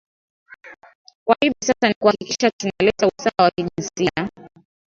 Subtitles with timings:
[1.25, 4.29] Kwa hivi sasa ni kuhakikisha tunaleta usawa wa kijinsia